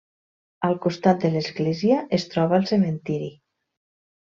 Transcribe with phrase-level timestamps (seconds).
[0.69, 3.31] Al costat de l'església es troba el cementiri.